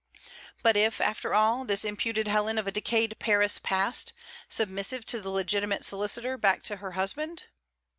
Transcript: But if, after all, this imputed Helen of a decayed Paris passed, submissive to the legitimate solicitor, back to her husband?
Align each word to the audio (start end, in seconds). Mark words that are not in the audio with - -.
But 0.63 0.75
if, 0.75 0.99
after 0.99 1.35
all, 1.35 1.63
this 1.63 1.85
imputed 1.85 2.27
Helen 2.27 2.57
of 2.57 2.65
a 2.65 2.71
decayed 2.71 3.15
Paris 3.19 3.59
passed, 3.59 4.13
submissive 4.49 5.05
to 5.05 5.21
the 5.21 5.29
legitimate 5.29 5.85
solicitor, 5.85 6.39
back 6.39 6.63
to 6.63 6.77
her 6.77 6.93
husband? 6.93 7.43